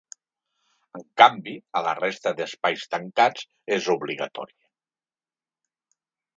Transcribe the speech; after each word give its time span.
En 0.99 1.03
canvi, 1.21 1.53
a 1.81 1.83
la 1.89 1.93
resta 1.99 2.33
d’espais 2.41 2.87
tancats 2.95 3.47
és 3.79 3.93
obligatòria. 3.97 4.69